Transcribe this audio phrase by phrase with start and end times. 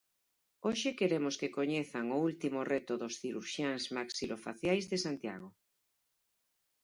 [0.65, 5.49] Hoxe queremos que coñezan o último reto dos cirurxiáns maxilofaciais de Santiago.